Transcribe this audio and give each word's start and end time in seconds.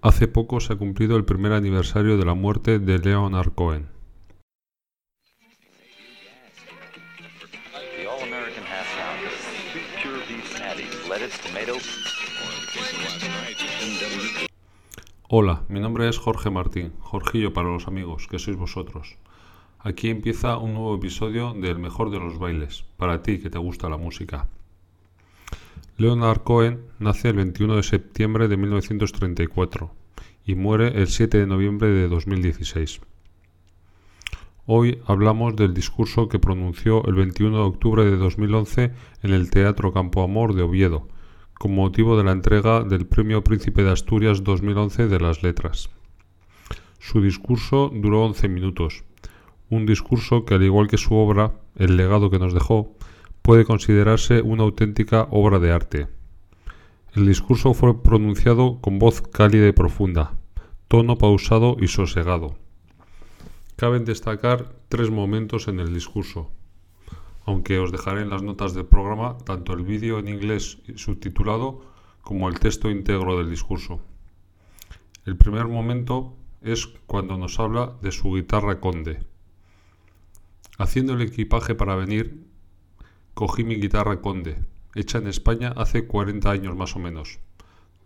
Hace 0.00 0.28
poco 0.28 0.60
se 0.60 0.72
ha 0.72 0.76
cumplido 0.76 1.16
el 1.16 1.24
primer 1.24 1.52
aniversario 1.52 2.16
de 2.16 2.24
la 2.24 2.34
muerte 2.34 2.78
de 2.78 3.00
Leonard 3.00 3.52
Cohen. 3.52 3.88
Hola, 15.28 15.64
mi 15.68 15.80
nombre 15.80 16.08
es 16.08 16.16
Jorge 16.16 16.48
Martín, 16.48 16.92
Jorgillo 17.00 17.52
para 17.52 17.68
los 17.68 17.88
amigos, 17.88 18.28
que 18.28 18.38
sois 18.38 18.56
vosotros. 18.56 19.16
Aquí 19.80 20.10
empieza 20.10 20.58
un 20.58 20.74
nuevo 20.74 20.94
episodio 20.94 21.54
del 21.54 21.80
mejor 21.80 22.10
de 22.10 22.20
los 22.20 22.38
bailes, 22.38 22.84
para 22.96 23.20
ti 23.22 23.40
que 23.40 23.50
te 23.50 23.58
gusta 23.58 23.88
la 23.88 23.96
música. 23.96 24.48
Leonard 26.00 26.44
Cohen 26.44 26.84
nace 27.00 27.30
el 27.30 27.34
21 27.34 27.74
de 27.74 27.82
septiembre 27.82 28.46
de 28.46 28.56
1934 28.56 29.90
y 30.44 30.54
muere 30.54 30.96
el 31.02 31.08
7 31.08 31.38
de 31.38 31.46
noviembre 31.48 31.88
de 31.88 32.06
2016. 32.06 33.00
Hoy 34.66 35.00
hablamos 35.06 35.56
del 35.56 35.74
discurso 35.74 36.28
que 36.28 36.38
pronunció 36.38 37.04
el 37.08 37.14
21 37.14 37.56
de 37.56 37.64
octubre 37.64 38.04
de 38.04 38.16
2011 38.16 38.92
en 39.24 39.32
el 39.32 39.50
Teatro 39.50 39.92
Campo 39.92 40.22
Amor 40.22 40.54
de 40.54 40.62
Oviedo, 40.62 41.08
con 41.54 41.74
motivo 41.74 42.16
de 42.16 42.22
la 42.22 42.30
entrega 42.30 42.84
del 42.84 43.04
Premio 43.04 43.42
Príncipe 43.42 43.82
de 43.82 43.90
Asturias 43.90 44.44
2011 44.44 45.08
de 45.08 45.18
las 45.18 45.42
Letras. 45.42 45.90
Su 47.00 47.20
discurso 47.20 47.90
duró 47.92 48.24
11 48.24 48.48
minutos, 48.48 49.02
un 49.68 49.84
discurso 49.84 50.44
que 50.44 50.54
al 50.54 50.62
igual 50.62 50.86
que 50.86 50.96
su 50.96 51.16
obra, 51.16 51.54
el 51.74 51.96
legado 51.96 52.30
que 52.30 52.38
nos 52.38 52.54
dejó, 52.54 52.94
puede 53.48 53.64
considerarse 53.64 54.42
una 54.42 54.64
auténtica 54.64 55.26
obra 55.30 55.58
de 55.58 55.72
arte. 55.72 56.06
El 57.14 57.26
discurso 57.26 57.72
fue 57.72 58.02
pronunciado 58.02 58.78
con 58.82 58.98
voz 58.98 59.22
cálida 59.22 59.66
y 59.66 59.72
profunda, 59.72 60.34
tono 60.86 61.16
pausado 61.16 61.78
y 61.80 61.88
sosegado. 61.88 62.58
Caben 63.76 64.04
destacar 64.04 64.74
tres 64.90 65.08
momentos 65.10 65.66
en 65.66 65.80
el 65.80 65.94
discurso, 65.94 66.50
aunque 67.46 67.78
os 67.78 67.90
dejaré 67.90 68.20
en 68.20 68.28
las 68.28 68.42
notas 68.42 68.74
del 68.74 68.84
programa 68.84 69.38
tanto 69.46 69.72
el 69.72 69.82
vídeo 69.82 70.18
en 70.18 70.28
inglés 70.28 70.82
subtitulado 70.96 71.80
como 72.20 72.50
el 72.50 72.60
texto 72.60 72.90
íntegro 72.90 73.38
del 73.38 73.48
discurso. 73.48 74.02
El 75.24 75.38
primer 75.38 75.68
momento 75.68 76.36
es 76.60 76.86
cuando 77.06 77.38
nos 77.38 77.58
habla 77.58 77.94
de 78.02 78.12
su 78.12 78.30
guitarra 78.30 78.78
conde. 78.78 79.20
Haciendo 80.76 81.14
el 81.14 81.22
equipaje 81.22 81.74
para 81.74 81.96
venir, 81.96 82.46
Cogí 83.38 83.62
mi 83.62 83.76
guitarra 83.76 84.20
Conde, 84.20 84.58
hecha 84.96 85.18
en 85.18 85.28
España 85.28 85.72
hace 85.76 86.08
40 86.08 86.50
años 86.50 86.74
más 86.74 86.96
o 86.96 86.98
menos. 86.98 87.38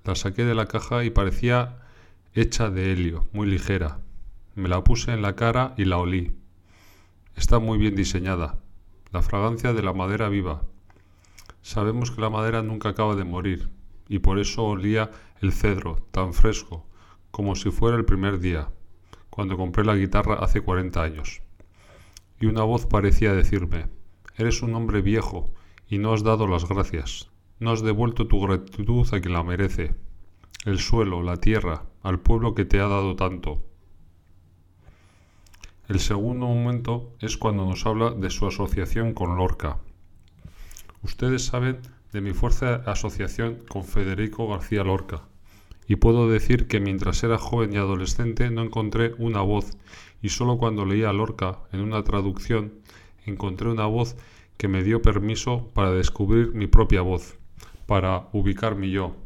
La 0.04 0.14
saqué 0.14 0.44
de 0.44 0.54
la 0.54 0.66
caja 0.66 1.04
y 1.04 1.10
parecía 1.10 1.78
hecha 2.34 2.68
de 2.68 2.92
helio, 2.92 3.26
muy 3.32 3.46
ligera. 3.46 4.00
Me 4.56 4.68
la 4.68 4.84
puse 4.84 5.10
en 5.10 5.22
la 5.22 5.34
cara 5.34 5.72
y 5.78 5.86
la 5.86 5.96
olí. 5.96 6.36
Está 7.34 7.60
muy 7.60 7.78
bien 7.78 7.96
diseñada. 7.96 8.58
La 9.10 9.22
fragancia 9.22 9.72
de 9.72 9.82
la 9.82 9.94
madera 9.94 10.28
viva. 10.28 10.64
Sabemos 11.62 12.10
que 12.10 12.20
la 12.20 12.28
madera 12.28 12.62
nunca 12.62 12.90
acaba 12.90 13.16
de 13.16 13.24
morir, 13.24 13.70
y 14.10 14.18
por 14.18 14.38
eso 14.38 14.64
olía 14.64 15.12
el 15.40 15.54
cedro, 15.54 16.06
tan 16.10 16.34
fresco, 16.34 16.84
como 17.30 17.54
si 17.54 17.70
fuera 17.70 17.96
el 17.96 18.04
primer 18.04 18.38
día, 18.38 18.68
cuando 19.30 19.56
compré 19.56 19.82
la 19.82 19.96
guitarra 19.96 20.34
hace 20.44 20.60
40 20.60 21.02
años. 21.02 21.40
Y 22.38 22.44
una 22.44 22.64
voz 22.64 22.84
parecía 22.84 23.32
decirme, 23.32 23.86
Eres 24.36 24.62
un 24.62 24.74
hombre 24.74 25.02
viejo 25.02 25.52
y 25.88 25.98
no 25.98 26.12
has 26.12 26.22
dado 26.22 26.46
las 26.46 26.68
gracias. 26.68 27.30
No 27.58 27.70
has 27.70 27.82
devuelto 27.82 28.26
tu 28.26 28.40
gratitud 28.40 29.06
a 29.12 29.20
quien 29.20 29.34
la 29.34 29.42
merece. 29.42 29.94
El 30.64 30.78
suelo, 30.78 31.22
la 31.22 31.36
tierra, 31.36 31.84
al 32.02 32.20
pueblo 32.20 32.54
que 32.54 32.64
te 32.64 32.80
ha 32.80 32.88
dado 32.88 33.14
tanto. 33.16 33.62
El 35.88 36.00
segundo 36.00 36.46
momento 36.46 37.12
es 37.20 37.36
cuando 37.36 37.66
nos 37.66 37.84
habla 37.84 38.12
de 38.12 38.30
su 38.30 38.46
asociación 38.46 39.12
con 39.12 39.36
Lorca. 39.36 39.78
Ustedes 41.02 41.44
saben 41.44 41.80
de 42.12 42.20
mi 42.20 42.32
fuerte 42.32 42.66
asociación 42.86 43.58
con 43.68 43.84
Federico 43.84 44.48
García 44.48 44.84
Lorca, 44.84 45.22
y 45.86 45.96
puedo 45.96 46.28
decir 46.28 46.68
que 46.68 46.80
mientras 46.80 47.22
era 47.24 47.38
joven 47.38 47.72
y 47.72 47.76
adolescente 47.76 48.50
no 48.50 48.62
encontré 48.62 49.14
una 49.18 49.40
voz, 49.40 49.76
y 50.22 50.28
solo 50.28 50.58
cuando 50.58 50.84
leía 50.84 51.12
Lorca 51.12 51.58
en 51.72 51.80
una 51.80 52.04
traducción 52.04 52.74
encontré 53.26 53.68
una 53.68 53.86
voz 53.86 54.16
que 54.56 54.68
me 54.68 54.82
dio 54.82 55.02
permiso 55.02 55.70
para 55.74 55.90
descubrir 55.90 56.54
mi 56.54 56.66
propia 56.66 57.02
voz, 57.02 57.38
para 57.86 58.28
ubicar 58.32 58.76
mi 58.76 58.90
yo, 58.90 59.16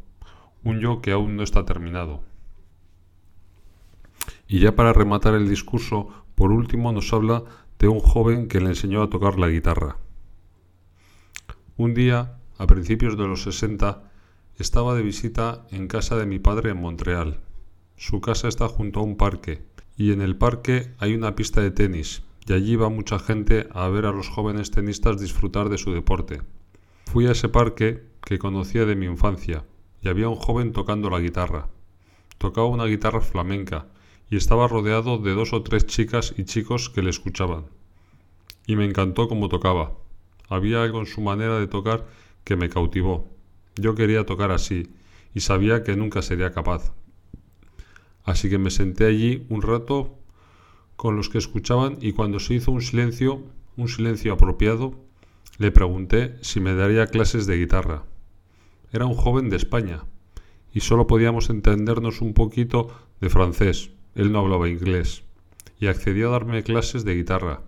un 0.65 0.81
yo 0.81 1.01
que 1.01 1.12
aún 1.12 1.37
no 1.37 1.43
está 1.43 1.65
terminado. 1.65 2.23
Y 4.49 4.61
ya 4.61 4.75
para 4.75 4.93
rematar 4.93 5.35
el 5.35 5.49
discurso, 5.49 6.09
por 6.35 6.53
último 6.53 6.93
nos 6.93 7.12
habla 7.12 7.45
de 7.79 7.89
un 7.89 8.01
joven 8.01 8.49
que 8.49 8.61
le 8.61 8.69
enseñó 8.69 9.03
a 9.03 9.11
tocar 9.11 9.39
la 9.39 9.49
guitarra. 9.49 9.99
Un 11.77 11.95
día, 11.95 12.39
a 12.59 12.67
principios 12.67 13.19
de 13.19 13.27
los 13.27 13.43
60, 13.43 14.11
estaba 14.59 14.95
de 14.95 15.03
visita 15.03 15.67
en 15.71 15.89
casa 15.89 16.17
de 16.17 16.27
mi 16.27 16.39
padre 16.39 16.71
en 16.71 16.81
Montreal. 16.81 17.41
Su 17.97 18.21
casa 18.21 18.49
está 18.49 18.69
junto 18.69 19.01
a 19.01 19.03
un 19.03 19.17
parque, 19.17 19.62
y 19.97 20.12
en 20.12 20.23
el 20.23 20.37
parque 20.37 20.95
hay 20.99 21.15
una 21.15 21.35
pista 21.35 21.61
de 21.61 21.71
tenis, 21.71 22.23
y 22.49 22.53
allí 22.53 22.77
va 22.77 22.89
mucha 22.89 23.19
gente 23.19 23.69
a 23.73 23.89
ver 23.89 24.07
a 24.07 24.12
los 24.12 24.29
jóvenes 24.29 24.71
tenistas 24.71 25.21
disfrutar 25.21 25.69
de 25.69 25.79
su 25.79 25.93
deporte. 25.93 26.43
Fui 27.07 27.27
a 27.27 27.33
ese 27.33 27.49
parque 27.49 28.05
que 28.23 28.39
conocía 28.39 28.84
de 28.84 28.95
mi 28.95 29.07
infancia 29.07 29.65
y 30.01 30.09
había 30.09 30.29
un 30.29 30.37
joven 30.37 30.73
tocando 30.73 31.11
la 31.11 31.19
guitarra. 31.19 31.69
Tocaba 32.39 32.69
una 32.69 32.85
guitarra 32.85 33.21
flamenca 33.21 33.87
y 34.31 34.37
estaba 34.37 34.69
rodeado 34.69 35.19
de 35.19 35.35
dos 35.35 35.53
o 35.53 35.62
tres 35.62 35.87
chicas 35.87 36.35
y 36.37 36.45
chicos 36.45 36.91
que 36.91 37.03
le 37.03 37.11
escuchaban. 37.11 37.67
Y 38.67 38.77
me 38.77 38.85
encantó 38.85 39.29
cómo 39.29 39.49
tocaba. 39.49 39.93
Había 40.49 40.83
algo 40.83 41.01
en 41.01 41.06
su 41.06 41.21
manera 41.21 41.59
de 41.59 41.67
tocar 41.67 42.06
que 42.45 42.56
me 42.56 42.69
cautivó. 42.69 43.29
Yo 43.75 43.95
quería 43.95 44.25
tocar 44.25 44.53
así 44.53 44.91
y 45.35 45.41
sabía 45.41 45.83
que 45.83 45.97
nunca 45.97 46.23
sería 46.23 46.53
capaz. 46.53 46.93
Así 48.25 48.49
que 48.49 48.59
me 48.59 48.71
senté 48.71 49.06
allí 49.06 49.47
un 49.49 49.62
rato 49.62 50.19
con 50.97 51.17
los 51.17 51.29
que 51.29 51.39
escuchaban 51.39 51.99
y 52.01 52.12
cuando 52.12 52.41
se 52.41 52.55
hizo 52.55 52.73
un 52.73 52.83
silencio, 52.83 53.43
un 53.77 53.89
silencio 53.89 54.33
apropiado, 54.33 54.95
le 55.59 55.71
pregunté 55.71 56.37
si 56.43 56.61
me 56.61 56.75
daría 56.75 57.07
clases 57.07 57.47
de 57.47 57.59
guitarra. 57.59 58.05
Era 58.93 59.06
un 59.06 59.15
joven 59.15 59.51
de 59.51 59.56
España 59.56 60.05
y 60.73 60.81
solo 60.81 61.06
podíamos 61.06 61.51
entendernos 61.51 62.21
un 62.21 62.35
poquito 62.35 62.89
de 63.21 63.31
francés. 63.31 63.91
Él 64.15 64.33
no 64.33 64.41
hablaba 64.41 64.69
inglés 64.69 65.23
y 65.79 65.87
accedió 65.87 66.29
a 66.29 66.33
darme 66.33 66.62
clases 66.62 67.05
de 67.05 67.15
guitarra. 67.15 67.62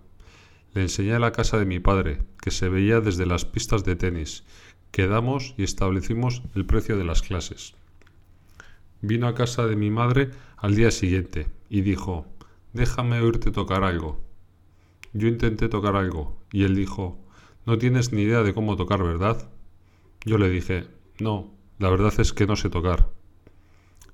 Le 0.73 0.81
enseñé 0.83 1.13
a 1.13 1.19
la 1.19 1.31
casa 1.31 1.57
de 1.57 1.65
mi 1.65 1.79
padre, 1.79 2.21
que 2.41 2.51
se 2.51 2.69
veía 2.69 3.01
desde 3.01 3.25
las 3.25 3.45
pistas 3.45 3.83
de 3.83 3.95
tenis. 3.95 4.43
Quedamos 4.91 5.55
y 5.57 5.63
establecimos 5.63 6.43
el 6.55 6.65
precio 6.65 6.97
de 6.97 7.03
las 7.03 7.21
clases. 7.21 7.75
Vino 9.01 9.27
a 9.27 9.35
casa 9.35 9.65
de 9.65 9.75
mi 9.75 9.89
madre 9.89 10.29
al 10.57 10.75
día 10.75 10.91
siguiente 10.91 11.47
y 11.69 11.81
dijo, 11.81 12.25
déjame 12.73 13.19
oírte 13.19 13.51
tocar 13.51 13.83
algo. 13.83 14.19
Yo 15.13 15.27
intenté 15.27 15.69
tocar 15.69 15.95
algo, 15.95 16.37
y 16.51 16.63
él 16.63 16.75
dijo, 16.75 17.17
no 17.65 17.77
tienes 17.77 18.13
ni 18.13 18.21
idea 18.21 18.43
de 18.43 18.53
cómo 18.53 18.75
tocar, 18.75 19.03
¿verdad? 19.03 19.49
Yo 20.25 20.37
le 20.37 20.49
dije, 20.49 20.87
no, 21.19 21.51
la 21.77 21.89
verdad 21.89 22.13
es 22.19 22.33
que 22.33 22.45
no 22.45 22.55
sé 22.55 22.69
tocar. 22.69 23.09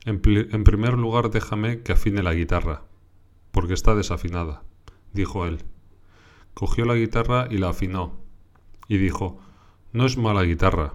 En, 0.06 0.20
primer 0.20 0.94
lugar 0.94 1.32
déjame 1.32 1.82
que 1.82 1.94
afine 1.94 2.22
la 2.22 2.34
guitarra, 2.34 2.84
porque 3.52 3.74
está 3.74 3.96
desafinada, 3.96 4.64
dijo 5.14 5.46
él. 5.46 5.64
Cogió 6.54 6.86
la 6.86 6.96
guitarra 6.96 7.48
y 7.50 7.58
la 7.58 7.70
afinó, 7.70 8.20
y 8.88 8.98
dijo, 8.98 9.40
no 9.92 10.06
es 10.06 10.18
mala 10.18 10.44
guitarra. 10.44 10.94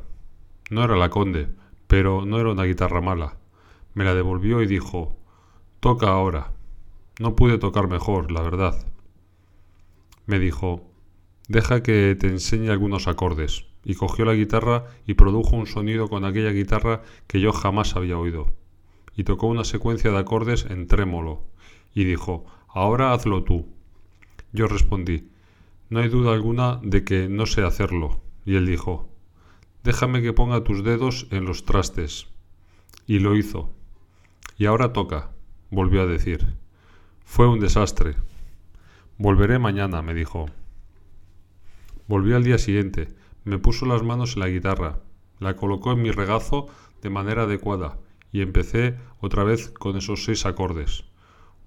No 0.70 0.84
era 0.84 0.96
la 0.96 1.10
conde, 1.10 1.48
pero 1.88 2.24
no 2.24 2.38
era 2.38 2.52
una 2.52 2.64
guitarra 2.64 3.00
mala. 3.00 3.36
Me 3.94 4.04
la 4.04 4.14
devolvió 4.14 4.62
y 4.62 4.66
dijo, 4.66 5.16
toca 5.80 6.08
ahora. 6.08 6.52
No 7.20 7.36
pude 7.36 7.58
tocar 7.58 7.86
mejor, 7.86 8.32
la 8.32 8.40
verdad. 8.40 8.86
Me 10.24 10.38
dijo, 10.38 10.90
deja 11.48 11.82
que 11.82 12.16
te 12.18 12.28
enseñe 12.28 12.70
algunos 12.70 13.08
acordes, 13.08 13.66
y 13.84 13.94
cogió 13.94 14.24
la 14.24 14.32
guitarra 14.32 14.86
y 15.06 15.12
produjo 15.12 15.54
un 15.54 15.66
sonido 15.66 16.08
con 16.08 16.24
aquella 16.24 16.48
guitarra 16.48 17.02
que 17.26 17.38
yo 17.38 17.52
jamás 17.52 17.94
había 17.94 18.16
oído, 18.16 18.54
y 19.14 19.24
tocó 19.24 19.48
una 19.48 19.64
secuencia 19.64 20.10
de 20.10 20.16
acordes 20.16 20.64
en 20.70 20.86
trémolo, 20.86 21.44
y 21.92 22.04
dijo, 22.04 22.46
ahora 22.68 23.12
hazlo 23.12 23.44
tú. 23.44 23.66
Yo 24.54 24.66
respondí, 24.66 25.28
no 25.90 26.00
hay 26.00 26.08
duda 26.08 26.32
alguna 26.32 26.80
de 26.82 27.04
que 27.04 27.28
no 27.28 27.44
sé 27.44 27.64
hacerlo, 27.64 28.22
y 28.46 28.56
él 28.56 28.64
dijo, 28.64 29.10
déjame 29.84 30.22
que 30.22 30.32
ponga 30.32 30.64
tus 30.64 30.82
dedos 30.84 31.26
en 31.30 31.44
los 31.44 31.66
trastes. 31.66 32.28
Y 33.06 33.18
lo 33.18 33.36
hizo. 33.36 33.68
Y 34.56 34.64
ahora 34.64 34.94
toca, 34.94 35.32
volvió 35.70 36.00
a 36.00 36.06
decir. 36.06 36.59
Fue 37.32 37.46
un 37.46 37.60
desastre. 37.60 38.16
Volveré 39.16 39.60
mañana, 39.60 40.02
me 40.02 40.14
dijo. 40.14 40.46
Volví 42.08 42.32
al 42.32 42.42
día 42.42 42.58
siguiente, 42.58 43.06
me 43.44 43.60
puso 43.60 43.86
las 43.86 44.02
manos 44.02 44.34
en 44.34 44.40
la 44.40 44.48
guitarra, 44.48 44.98
la 45.38 45.54
colocó 45.54 45.92
en 45.92 46.02
mi 46.02 46.10
regazo 46.10 46.66
de 47.02 47.08
manera 47.08 47.44
adecuada 47.44 47.98
y 48.32 48.40
empecé 48.42 48.96
otra 49.20 49.44
vez 49.44 49.70
con 49.70 49.96
esos 49.96 50.24
seis 50.24 50.44
acordes. 50.44 51.04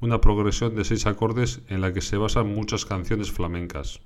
Una 0.02 0.20
progresión 0.20 0.76
de 0.76 0.84
seis 0.84 1.06
acordes 1.06 1.62
en 1.70 1.80
la 1.80 1.94
que 1.94 2.02
se 2.02 2.18
basan 2.18 2.54
muchas 2.54 2.86
canciones 2.86 3.32
flamencas. 3.32 4.02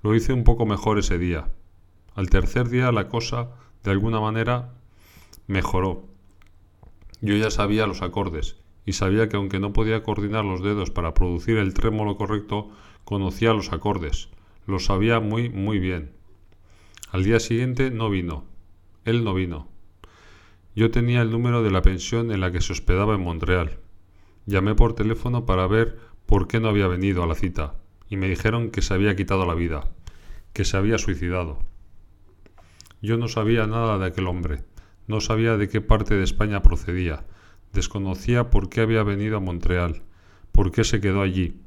Lo 0.00 0.14
hice 0.14 0.32
un 0.32 0.44
poco 0.44 0.64
mejor 0.64 0.96
ese 0.96 1.18
día. 1.18 1.50
Al 2.14 2.30
tercer 2.30 2.68
día 2.68 2.92
la 2.92 3.08
cosa, 3.08 3.50
de 3.82 3.90
alguna 3.90 4.20
manera, 4.20 4.74
mejoró. 5.48 6.04
Yo 7.20 7.34
ya 7.34 7.50
sabía 7.50 7.88
los 7.88 8.00
acordes 8.00 8.62
y 8.84 8.94
sabía 8.94 9.28
que 9.28 9.36
aunque 9.36 9.60
no 9.60 9.72
podía 9.72 10.02
coordinar 10.02 10.44
los 10.44 10.62
dedos 10.62 10.90
para 10.90 11.14
producir 11.14 11.58
el 11.58 11.74
trémolo 11.74 12.16
correcto, 12.16 12.70
conocía 13.04 13.52
los 13.52 13.72
acordes. 13.72 14.28
Los 14.66 14.86
sabía 14.86 15.20
muy, 15.20 15.48
muy 15.48 15.78
bien. 15.78 16.12
Al 17.10 17.24
día 17.24 17.40
siguiente 17.40 17.90
no 17.90 18.10
vino. 18.10 18.44
Él 19.04 19.24
no 19.24 19.34
vino. 19.34 19.68
Yo 20.74 20.90
tenía 20.90 21.22
el 21.22 21.30
número 21.30 21.62
de 21.62 21.70
la 21.70 21.82
pensión 21.82 22.32
en 22.32 22.40
la 22.40 22.50
que 22.50 22.60
se 22.60 22.72
hospedaba 22.72 23.14
en 23.14 23.20
Montreal. 23.22 23.78
Llamé 24.46 24.74
por 24.74 24.94
teléfono 24.94 25.44
para 25.44 25.66
ver 25.66 25.98
por 26.26 26.48
qué 26.48 26.60
no 26.60 26.68
había 26.68 26.86
venido 26.86 27.22
a 27.22 27.26
la 27.26 27.34
cita 27.34 27.74
y 28.08 28.16
me 28.16 28.28
dijeron 28.28 28.70
que 28.70 28.82
se 28.82 28.94
había 28.94 29.16
quitado 29.16 29.46
la 29.46 29.54
vida, 29.54 29.84
que 30.52 30.64
se 30.64 30.76
había 30.76 30.98
suicidado. 30.98 31.58
Yo 33.00 33.16
no 33.16 33.28
sabía 33.28 33.66
nada 33.66 33.98
de 33.98 34.06
aquel 34.06 34.26
hombre, 34.26 34.64
no 35.06 35.20
sabía 35.20 35.56
de 35.56 35.68
qué 35.68 35.80
parte 35.80 36.14
de 36.14 36.24
España 36.24 36.62
procedía, 36.62 37.24
desconocía 37.72 38.50
por 38.50 38.68
qué 38.68 38.80
había 38.80 39.02
venido 39.02 39.36
a 39.36 39.40
Montreal, 39.40 40.02
por 40.52 40.70
qué 40.72 40.84
se 40.84 41.00
quedó 41.00 41.22
allí. 41.22 41.60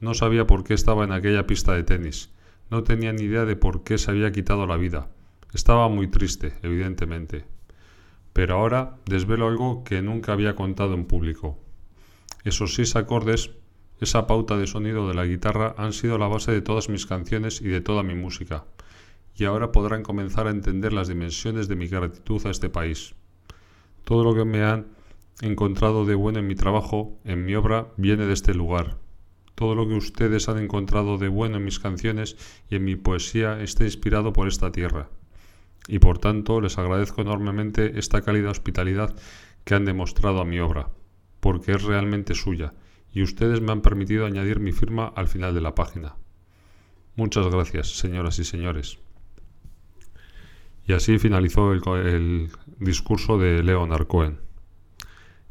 No 0.00 0.14
sabía 0.14 0.46
por 0.46 0.64
qué 0.64 0.74
estaba 0.74 1.04
en 1.04 1.12
aquella 1.12 1.46
pista 1.46 1.74
de 1.74 1.82
tenis, 1.82 2.30
no 2.70 2.84
tenía 2.84 3.12
ni 3.12 3.24
idea 3.24 3.44
de 3.44 3.56
por 3.56 3.82
qué 3.82 3.98
se 3.98 4.10
había 4.10 4.32
quitado 4.32 4.66
la 4.66 4.76
vida. 4.76 5.10
Estaba 5.52 5.88
muy 5.88 6.08
triste, 6.08 6.54
evidentemente. 6.62 7.44
Pero 8.32 8.54
ahora 8.54 8.96
desvelo 9.06 9.48
algo 9.48 9.82
que 9.82 10.02
nunca 10.02 10.32
había 10.32 10.54
contado 10.54 10.94
en 10.94 11.06
público. 11.06 11.58
Esos 12.44 12.74
seis 12.74 12.94
acordes, 12.94 13.50
esa 14.00 14.26
pauta 14.26 14.56
de 14.56 14.68
sonido 14.68 15.08
de 15.08 15.14
la 15.14 15.26
guitarra 15.26 15.74
han 15.76 15.92
sido 15.92 16.16
la 16.16 16.28
base 16.28 16.52
de 16.52 16.62
todas 16.62 16.88
mis 16.88 17.06
canciones 17.06 17.60
y 17.60 17.68
de 17.68 17.80
toda 17.80 18.02
mi 18.04 18.14
música. 18.14 18.64
Y 19.34 19.44
ahora 19.44 19.72
podrán 19.72 20.02
comenzar 20.02 20.46
a 20.46 20.50
entender 20.50 20.92
las 20.92 21.08
dimensiones 21.08 21.66
de 21.66 21.76
mi 21.76 21.88
gratitud 21.88 22.46
a 22.46 22.50
este 22.50 22.70
país. 22.70 23.14
Todo 24.04 24.22
lo 24.22 24.34
que 24.34 24.44
me 24.44 24.62
han 24.62 24.86
encontrado 25.40 26.04
de 26.04 26.14
bueno 26.14 26.38
en 26.38 26.46
mi 26.46 26.54
trabajo, 26.54 27.18
en 27.24 27.44
mi 27.44 27.54
obra, 27.54 27.88
viene 27.96 28.26
de 28.26 28.32
este 28.32 28.54
lugar. 28.54 28.98
Todo 29.54 29.74
lo 29.74 29.86
que 29.88 29.94
ustedes 29.94 30.48
han 30.48 30.58
encontrado 30.58 31.18
de 31.18 31.28
bueno 31.28 31.56
en 31.56 31.64
mis 31.64 31.78
canciones 31.78 32.36
y 32.68 32.76
en 32.76 32.84
mi 32.84 32.96
poesía 32.96 33.60
está 33.60 33.84
inspirado 33.84 34.32
por 34.32 34.48
esta 34.48 34.72
tierra. 34.72 35.08
Y 35.88 35.98
por 35.98 36.18
tanto 36.18 36.60
les 36.60 36.78
agradezco 36.78 37.22
enormemente 37.22 37.98
esta 37.98 38.22
cálida 38.22 38.50
hospitalidad 38.50 39.14
que 39.64 39.74
han 39.74 39.84
demostrado 39.84 40.40
a 40.40 40.44
mi 40.44 40.60
obra, 40.60 40.90
porque 41.40 41.72
es 41.72 41.82
realmente 41.82 42.34
suya, 42.34 42.74
y 43.12 43.22
ustedes 43.22 43.60
me 43.60 43.72
han 43.72 43.82
permitido 43.82 44.26
añadir 44.26 44.60
mi 44.60 44.72
firma 44.72 45.12
al 45.16 45.28
final 45.28 45.54
de 45.54 45.60
la 45.60 45.74
página. 45.74 46.16
Muchas 47.16 47.46
gracias, 47.48 47.98
señoras 47.98 48.38
y 48.38 48.44
señores. 48.44 48.98
Y 50.86 50.92
así 50.92 51.18
finalizó 51.18 51.72
el, 51.72 52.50
discurso 52.78 53.36
de 53.36 53.62
Leonard 53.62 54.06
Cohen. 54.06 54.40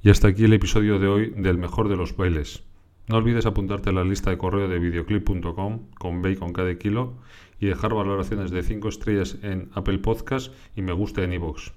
Y 0.01 0.09
hasta 0.09 0.29
aquí 0.29 0.45
el 0.45 0.53
episodio 0.53 0.97
de 0.97 1.07
hoy 1.07 1.33
del 1.35 1.57
mejor 1.57 1.89
de 1.89 1.97
los 1.97 2.15
bailes. 2.15 2.63
No 3.07 3.17
olvides 3.17 3.45
apuntarte 3.45 3.89
a 3.89 3.93
la 3.93 4.03
lista 4.03 4.29
de 4.29 4.37
correo 4.37 4.67
de 4.67 4.79
videoclip.com 4.79 5.89
con 5.97 6.21
B 6.21 6.37
con 6.37 6.53
cada 6.53 6.73
kilo 6.77 7.15
y 7.59 7.65
dejar 7.65 7.93
valoraciones 7.93 8.51
de 8.51 8.63
5 8.63 8.87
estrellas 8.87 9.37
en 9.41 9.69
Apple 9.73 9.97
Podcast 9.99 10.53
y 10.75 10.83
me 10.83 10.93
gusta 10.93 11.23
en 11.23 11.33
iVoox. 11.33 11.71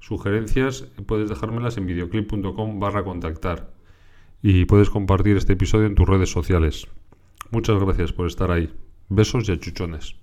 Sugerencias 0.00 0.82
puedes 1.06 1.28
dejármelas 1.28 1.76
en 1.76 1.86
videoclip.com 1.86 2.80
barra 2.80 3.04
contactar 3.04 3.72
y 4.42 4.64
puedes 4.64 4.90
compartir 4.90 5.36
este 5.36 5.52
episodio 5.52 5.86
en 5.86 5.94
tus 5.94 6.08
redes 6.08 6.30
sociales. 6.30 6.88
Muchas 7.50 7.80
gracias 7.80 8.12
por 8.12 8.26
estar 8.26 8.50
ahí. 8.50 8.74
Besos 9.08 9.48
y 9.48 9.52
achuchones. 9.52 10.21